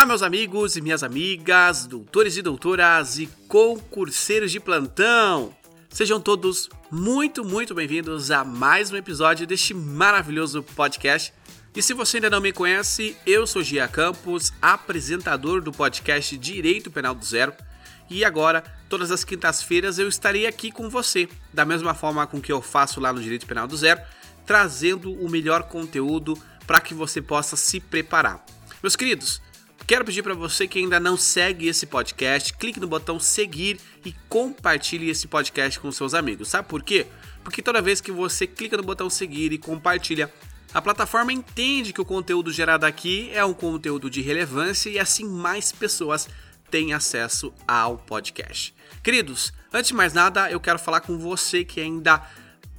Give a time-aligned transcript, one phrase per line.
[0.00, 5.54] Olá, meus amigos e minhas amigas, doutores e doutoras e concurseiros de plantão!
[5.90, 11.34] Sejam todos muito, muito bem-vindos a mais um episódio deste maravilhoso podcast.
[11.76, 16.90] E se você ainda não me conhece, eu sou Gia Campos, apresentador do podcast Direito
[16.90, 17.52] Penal do Zero.
[18.08, 22.50] E agora, todas as quintas-feiras, eu estarei aqui com você, da mesma forma com que
[22.50, 24.00] eu faço lá no Direito Penal do Zero,
[24.46, 28.42] trazendo o melhor conteúdo para que você possa se preparar.
[28.82, 29.42] Meus queridos,
[29.90, 34.14] Quero pedir para você que ainda não segue esse podcast, clique no botão seguir e
[34.28, 36.46] compartilhe esse podcast com seus amigos.
[36.46, 37.08] Sabe por quê?
[37.42, 40.32] Porque toda vez que você clica no botão seguir e compartilha,
[40.72, 45.24] a plataforma entende que o conteúdo gerado aqui é um conteúdo de relevância e assim
[45.24, 46.28] mais pessoas
[46.70, 48.72] têm acesso ao podcast.
[49.02, 52.24] Queridos, antes de mais nada, eu quero falar com você que ainda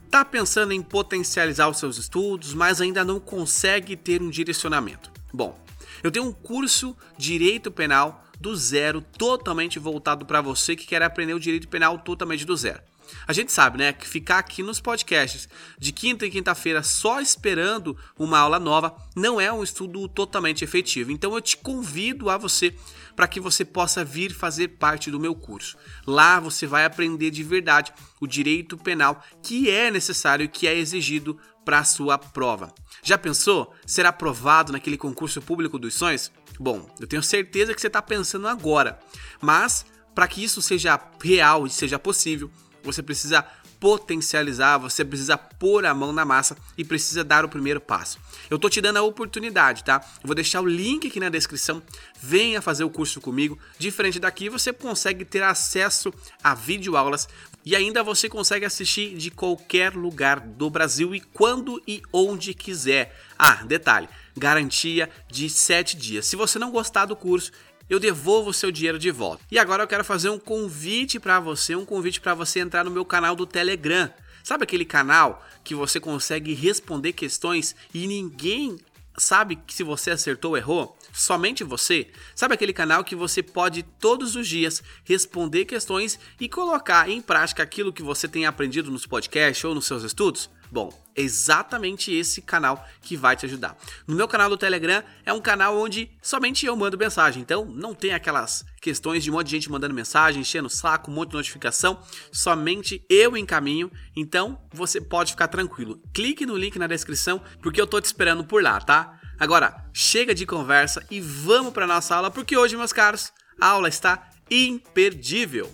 [0.05, 5.11] está pensando em potencializar os seus estudos, mas ainda não consegue ter um direcionamento.
[5.33, 5.59] Bom,
[6.03, 11.33] eu tenho um curso Direito Penal do zero, totalmente voltado para você que quer aprender
[11.35, 12.81] o direito penal totalmente do zero.
[13.27, 17.97] A gente sabe, né, que ficar aqui nos podcasts de quinta e quinta-feira só esperando
[18.17, 21.11] uma aula nova não é um estudo totalmente efetivo.
[21.11, 22.73] Então eu te convido a você
[23.15, 25.77] para que você possa vir fazer parte do meu curso.
[26.05, 30.77] Lá você vai aprender de verdade o direito penal que é necessário e que é
[30.77, 32.73] exigido para a sua prova.
[33.03, 36.31] Já pensou ser aprovado naquele concurso público dos sonhos?
[36.59, 38.99] Bom, eu tenho certeza que você está pensando agora,
[39.41, 42.51] mas para que isso seja real e seja possível,
[42.83, 43.45] você precisa
[43.79, 48.19] potencializar, você precisa pôr a mão na massa e precisa dar o primeiro passo.
[48.47, 49.99] Eu tô te dando a oportunidade, tá?
[50.21, 51.81] Eu vou deixar o link aqui na descrição.
[52.21, 53.57] Venha fazer o curso comigo.
[53.79, 57.27] Diferente daqui, você consegue ter acesso a videoaulas
[57.65, 63.19] e ainda você consegue assistir de qualquer lugar do Brasil e quando e onde quiser.
[63.37, 66.27] Ah, detalhe, garantia de 7 dias.
[66.27, 67.51] Se você não gostar do curso,
[67.91, 69.43] eu devolvo o seu dinheiro de volta.
[69.51, 72.89] E agora eu quero fazer um convite para você, um convite para você entrar no
[72.89, 74.09] meu canal do Telegram.
[74.41, 78.79] Sabe aquele canal que você consegue responder questões e ninguém
[79.17, 80.97] sabe se você acertou ou errou?
[81.11, 82.07] Somente você?
[82.33, 87.61] Sabe aquele canal que você pode todos os dias responder questões e colocar em prática
[87.61, 90.49] aquilo que você tem aprendido nos podcasts ou nos seus estudos?
[90.71, 93.75] Bom, exatamente esse canal que vai te ajudar.
[94.07, 97.93] No meu canal do Telegram é um canal onde somente eu mando mensagem, então não
[97.93, 101.31] tem aquelas questões de um monte de gente mandando mensagem, enchendo o saco, um monte
[101.31, 102.01] de notificação,
[102.31, 106.01] somente eu encaminho, então você pode ficar tranquilo.
[106.13, 109.19] Clique no link na descrição porque eu tô te esperando por lá, tá?
[109.37, 113.89] Agora, chega de conversa e vamos para nossa aula porque hoje, meus caros, a aula
[113.89, 115.69] está imperdível.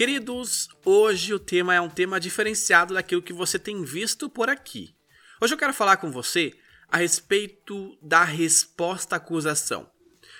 [0.00, 4.94] Queridos, hoje o tema é um tema diferenciado daquilo que você tem visto por aqui.
[5.38, 6.54] Hoje eu quero falar com você
[6.88, 9.90] a respeito da resposta à acusação.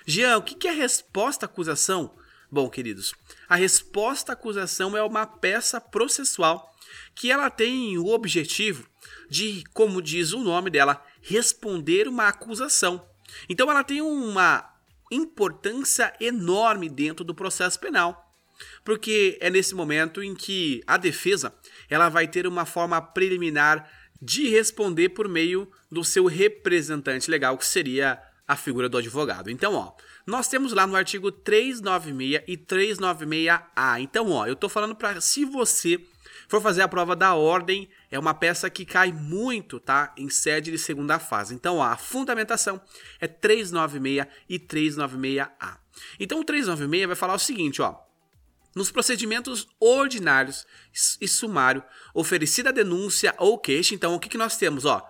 [0.03, 2.17] Jean, o que é resposta à acusação?
[2.51, 3.13] Bom, queridos,
[3.47, 6.75] a resposta à acusação é uma peça processual
[7.13, 8.89] que ela tem o objetivo
[9.29, 13.07] de, como diz o nome dela, responder uma acusação.
[13.47, 14.73] Então ela tem uma
[15.11, 18.30] importância enorme dentro do processo penal
[18.83, 21.53] porque é nesse momento em que a defesa
[21.89, 23.89] ela vai ter uma forma preliminar
[24.21, 29.49] de responder por meio do seu representante legal, que seria a figura do advogado.
[29.49, 29.93] Então, ó,
[30.27, 34.01] nós temos lá no artigo 396 e 396A.
[34.01, 35.99] Então, ó, eu tô falando para se você
[36.47, 40.13] for fazer a prova da ordem, é uma peça que cai muito, tá?
[40.17, 41.55] Em sede de segunda fase.
[41.55, 42.81] Então, ó, a fundamentação
[43.19, 45.77] é 396 e 396A.
[46.19, 47.95] Então, o 396 vai falar o seguinte, ó:
[48.75, 50.65] nos procedimentos ordinários
[51.19, 51.83] e sumário,
[52.13, 54.85] oferecida denúncia ou queixa, então o que, que nós temos?
[54.85, 55.05] Ó,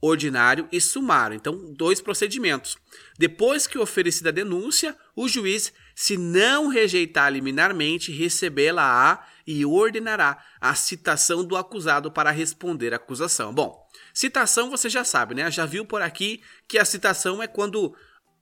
[0.00, 1.34] ordinário e sumário.
[1.34, 2.76] Então, dois procedimentos.
[3.18, 10.74] Depois que oferecida a denúncia, o juiz, se não rejeitar liminarmente, recebê-la-á e ordenará a
[10.74, 13.52] citação do acusado para responder à acusação.
[13.52, 15.50] Bom, citação você já sabe, né?
[15.50, 17.94] Já viu por aqui que a citação é quando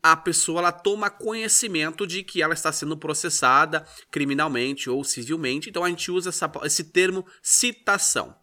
[0.03, 5.69] a pessoa ela toma conhecimento de que ela está sendo processada criminalmente ou civilmente.
[5.69, 8.37] Então a gente usa essa, esse termo citação.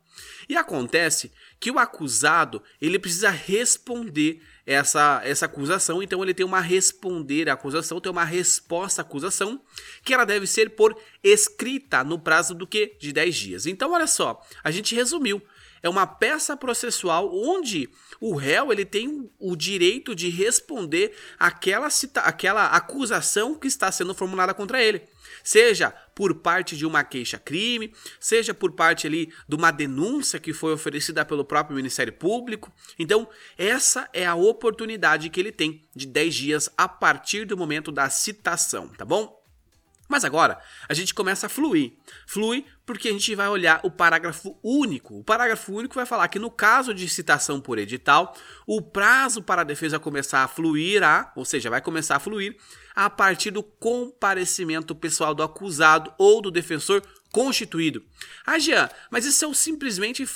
[0.48, 6.60] E acontece que o acusado ele precisa responder essa, essa acusação, então ele tem uma
[6.60, 9.62] responder à acusação, tem uma resposta à acusação,
[10.04, 12.96] que ela deve ser por escrita no prazo do que?
[13.00, 13.66] De 10 dias.
[13.66, 15.42] Então olha só, a gente resumiu
[15.84, 17.90] é uma peça processual onde
[18.22, 24.16] o réu ele tem o direito de responder aquela, cita, aquela acusação que está sendo
[24.16, 25.04] formulada contra ele.
[25.44, 30.72] Seja por parte de uma queixa-crime, seja por parte ali de uma denúncia que foi
[30.72, 32.72] oferecida pelo próprio Ministério Público.
[32.98, 33.28] Então,
[33.58, 38.10] essa é a oportunidade que ele tem de 10 dias a partir do momento da
[38.10, 39.43] citação, tá bom?
[40.14, 41.94] Mas agora a gente começa a fluir.
[42.28, 45.18] Flui porque a gente vai olhar o parágrafo único.
[45.18, 48.38] O parágrafo único vai falar que no caso de citação por edital,
[48.68, 52.56] o prazo para a defesa começar a fluir, a, ou seja, vai começar a fluir
[52.96, 57.02] a partir do comparecimento pessoal do acusado ou do defensor
[57.32, 58.06] constituído.
[58.46, 60.30] Ah, Jean, mas isso é simplesmente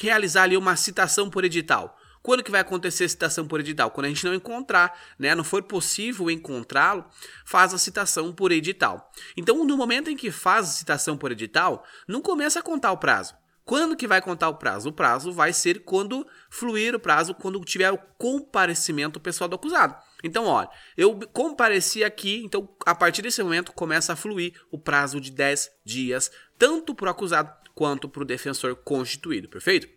[0.00, 1.98] realizar ali uma citação por edital.
[2.24, 3.90] Quando que vai acontecer a citação por edital?
[3.90, 7.04] Quando a gente não encontrar, né, não for possível encontrá-lo,
[7.44, 9.12] faz a citação por edital.
[9.36, 12.96] Então, no momento em que faz a citação por edital, não começa a contar o
[12.96, 13.34] prazo.
[13.62, 14.88] Quando que vai contar o prazo?
[14.88, 19.94] O prazo vai ser quando fluir o prazo, quando tiver o comparecimento pessoal do acusado.
[20.22, 25.20] Então, olha, eu compareci aqui, então a partir desse momento começa a fluir o prazo
[25.20, 29.93] de 10 dias, tanto para o acusado quanto para o defensor constituído, perfeito?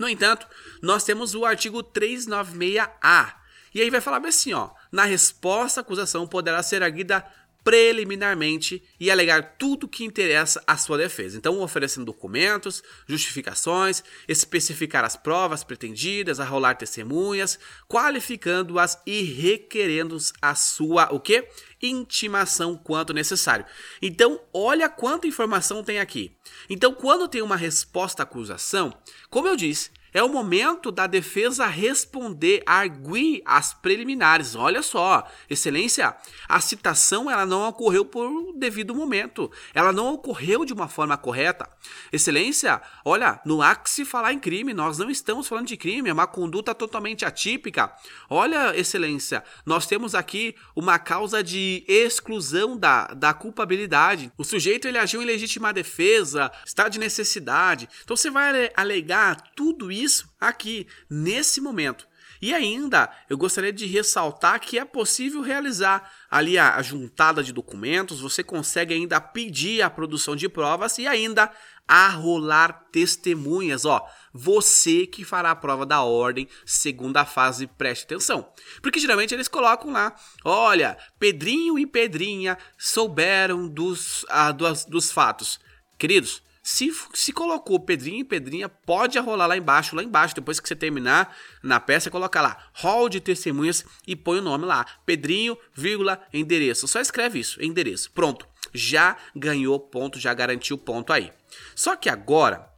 [0.00, 0.46] No entanto,
[0.80, 3.34] nós temos o artigo 396A.
[3.74, 7.22] E aí vai falar assim, ó, na resposta à acusação poderá ser arguida
[7.62, 11.36] preliminarmente e alegar tudo que interessa à sua defesa.
[11.36, 17.58] Então, oferecendo documentos, justificações, especificar as provas pretendidas, arrolar testemunhas,
[17.88, 21.48] qualificando-as e requerendo a sua o quê?
[21.82, 23.64] intimação quanto necessário.
[24.02, 26.36] Então, olha quanta informação tem aqui.
[26.68, 28.92] Então, quando tem uma resposta à acusação,
[29.30, 34.54] como eu disse, é o momento da defesa responder, arguir as preliminares.
[34.54, 36.16] Olha só, excelência,
[36.48, 39.50] a citação ela não ocorreu por devido momento.
[39.74, 41.68] Ela não ocorreu de uma forma correta.
[42.12, 46.10] Excelência, olha, no há que se falar em crime, nós não estamos falando de crime,
[46.10, 47.92] é uma conduta totalmente atípica.
[48.28, 54.32] Olha, excelência, nós temos aqui uma causa de exclusão da, da culpabilidade.
[54.36, 57.88] O sujeito ele agiu em legítima defesa, está de necessidade.
[58.04, 62.08] Então você vai alegar tudo isso isso aqui, nesse momento.
[62.42, 67.52] E ainda, eu gostaria de ressaltar que é possível realizar ali a, a juntada de
[67.52, 71.52] documentos, você consegue ainda pedir a produção de provas e ainda
[71.86, 74.08] arrolar testemunhas, ó.
[74.32, 78.50] Você que fará a prova da ordem, segunda fase, preste atenção.
[78.80, 80.14] Porque geralmente eles colocam lá,
[80.44, 85.60] olha, Pedrinho e Pedrinha souberam dos, ah, dos, dos fatos.
[85.98, 90.36] Queridos, se, se colocou Pedrinho e Pedrinha, pode rolar lá embaixo, lá embaixo.
[90.36, 94.66] Depois que você terminar na peça, coloca lá hall de testemunhas e põe o nome
[94.66, 94.86] lá.
[95.04, 96.86] Pedrinho, vírgula, endereço.
[96.86, 98.12] Só escreve isso, endereço.
[98.12, 98.46] Pronto.
[98.72, 101.32] Já ganhou ponto, já garantiu ponto aí.
[101.74, 102.70] Só que agora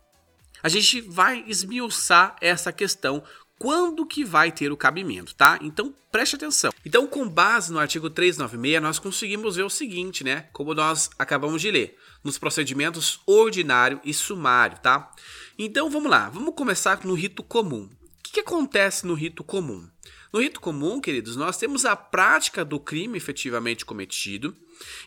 [0.62, 3.22] a gente vai esmiuçar essa questão
[3.58, 5.58] quando que vai ter o cabimento, tá?
[5.62, 6.72] Então preste atenção.
[6.84, 10.46] Então, com base no artigo 396, nós conseguimos ver o seguinte, né?
[10.52, 15.10] Como nós acabamos de ler nos procedimentos ordinário e sumário, tá?
[15.58, 17.84] Então vamos lá, vamos começar no rito comum.
[17.84, 19.88] O que, que acontece no rito comum?
[20.32, 24.56] No rito comum, queridos, nós temos a prática do crime efetivamente cometido,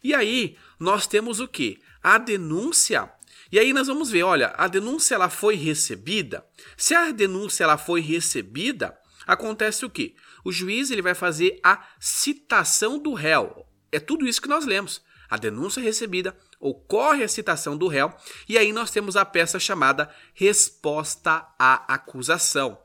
[0.03, 1.81] e aí nós temos o que?
[2.01, 3.09] A denúncia.
[3.51, 6.45] E aí nós vamos ver, olha, a denúncia ela foi recebida.
[6.75, 10.15] Se a denúncia ela foi recebida, acontece o que?
[10.43, 13.65] O juiz ele vai fazer a citação do réu.
[13.91, 15.01] É tudo isso que nós lemos.
[15.29, 18.13] A denúncia recebida, ocorre a citação do réu,
[18.47, 22.79] e aí nós temos a peça chamada resposta à acusação.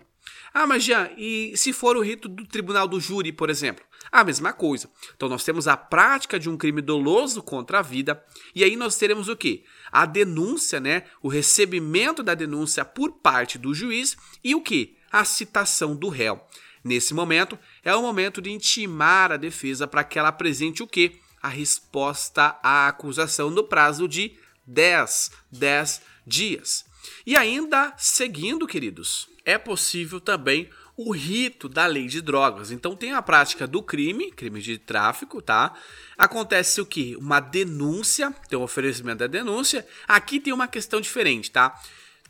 [0.52, 3.84] Ah, mas já, e se for o rito do tribunal do júri, por exemplo?
[4.10, 4.90] A mesma coisa.
[5.16, 8.96] Então nós temos a prática de um crime doloso contra a vida, e aí nós
[8.96, 9.64] teremos o quê?
[9.90, 11.04] A denúncia, né?
[11.22, 14.96] O recebimento da denúncia por parte do juiz e o que?
[15.10, 16.40] A citação do réu.
[16.82, 21.20] Nesse momento, é o momento de intimar a defesa para que ela apresente o quê?
[21.42, 26.84] a resposta à acusação no prazo de 10, 10 dias.
[27.26, 30.68] E ainda seguindo, queridos, é possível também
[31.02, 32.70] o rito da lei de drogas.
[32.70, 35.72] Então tem a prática do crime, crime de tráfico, tá?
[36.18, 37.16] Acontece o que?
[37.16, 39.86] Uma denúncia, tem o um oferecimento da denúncia.
[40.06, 41.80] Aqui tem uma questão diferente, tá?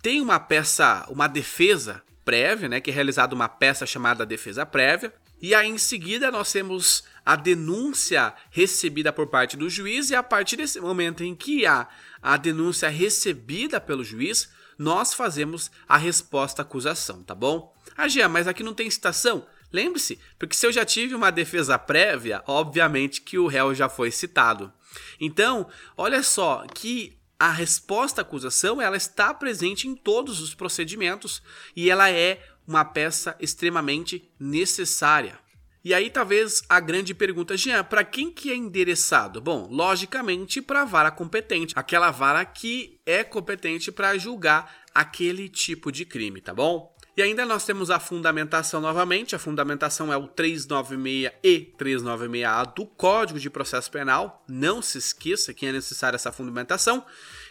[0.00, 5.12] Tem uma peça, uma defesa prévia, né, que é realizada uma peça chamada defesa prévia.
[5.42, 10.22] E aí em seguida nós temos a denúncia recebida por parte do juiz, e a
[10.22, 11.88] partir desse momento em que há
[12.22, 14.48] a denúncia recebida pelo juiz,
[14.78, 17.74] nós fazemos a resposta à acusação, tá bom?
[18.00, 19.46] Ah, Gia, mas aqui não tem citação?
[19.70, 24.10] Lembre-se, porque se eu já tive uma defesa prévia, obviamente que o réu já foi
[24.10, 24.72] citado.
[25.20, 31.42] Então, olha só que a resposta à acusação ela está presente em todos os procedimentos
[31.76, 35.38] e ela é uma peça extremamente necessária.
[35.84, 39.42] E aí talvez a grande pergunta, Jean, para quem que é endereçado?
[39.42, 45.92] Bom, logicamente para a vara competente, aquela vara que é competente para julgar aquele tipo
[45.92, 46.89] de crime, tá bom?
[47.16, 49.34] E ainda nós temos a fundamentação novamente.
[49.34, 54.44] A fundamentação é o 396 e 396A do Código de Processo Penal.
[54.48, 57.04] Não se esqueça que é necessária essa fundamentação.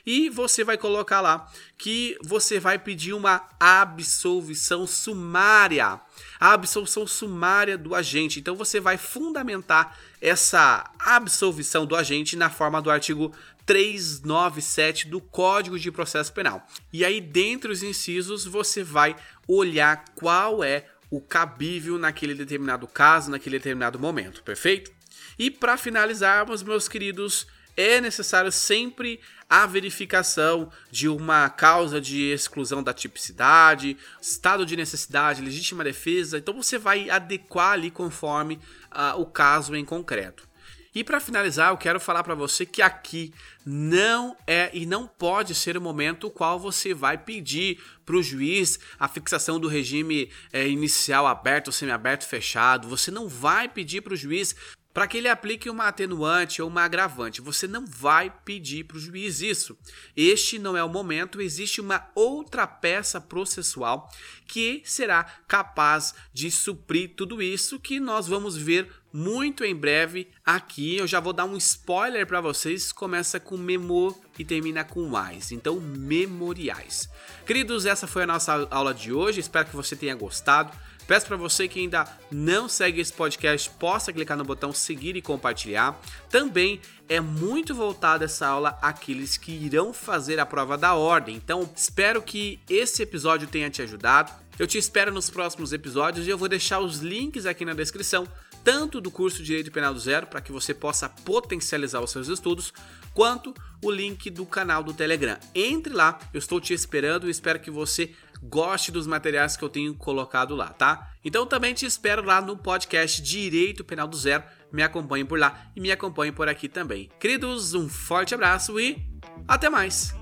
[0.06, 6.00] E você vai colocar lá que você vai pedir uma absolvição sumária.
[6.40, 8.40] A absolvição sumária do agente.
[8.40, 13.34] Então você vai fundamentar essa absolvição do agente na forma do artigo
[13.66, 16.66] 397 do Código de Processo Penal.
[16.92, 19.16] E aí, dentre os incisos, você vai
[19.48, 24.92] olhar qual é o cabível naquele determinado caso, naquele determinado momento, perfeito?
[25.38, 27.48] E para finalizarmos, meus queridos,
[27.80, 35.42] é necessário sempre a verificação de uma causa de exclusão da tipicidade, estado de necessidade,
[35.42, 36.38] legítima defesa.
[36.38, 38.60] Então você vai adequar ali conforme
[38.92, 40.50] uh, o caso em concreto.
[40.94, 43.32] E para finalizar, eu quero falar para você que aqui
[43.64, 48.24] não é e não pode ser o momento o qual você vai pedir para o
[48.24, 52.90] juiz a fixação do regime é, inicial aberto, semiaberto, fechado.
[52.90, 54.56] Você não vai pedir para o juiz
[55.00, 57.40] para que ele aplique uma atenuante ou uma agravante.
[57.40, 59.78] Você não vai pedir para o juiz isso.
[60.14, 64.12] Este não é o momento, existe uma outra peça processual
[64.46, 70.98] que será capaz de suprir tudo isso que nós vamos ver muito em breve aqui.
[70.98, 72.92] Eu já vou dar um spoiler para vocês.
[72.92, 75.54] Começa com memo e termina com mais.
[75.54, 77.10] Então, memoriais.
[77.46, 79.40] Queridos, essa foi a nossa aula de hoje.
[79.40, 80.78] Espero que você tenha gostado.
[81.10, 85.24] Peço para você que ainda não segue esse podcast, possa clicar no botão seguir e
[85.24, 86.00] compartilhar.
[86.30, 91.36] Também é muito voltada essa aula àqueles que irão fazer a prova da ordem.
[91.36, 94.32] Então, espero que esse episódio tenha te ajudado.
[94.60, 98.28] Eu te espero nos próximos episódios e eu vou deixar os links aqui na descrição,
[98.64, 102.72] tanto do curso Direito Penal do Zero, para que você possa potencializar os seus estudos,
[103.16, 103.52] quanto
[103.82, 105.40] o link do canal do Telegram.
[105.56, 109.70] Entre lá, eu estou te esperando e espero que você goste dos materiais que eu
[109.70, 111.12] tenho colocado lá, tá?
[111.24, 114.44] Então também te espero lá no podcast Direito Penal do Zero.
[114.72, 117.10] Me acompanhe por lá e me acompanhe por aqui também.
[117.20, 119.06] Queridos, um forte abraço e
[119.48, 120.14] até mais!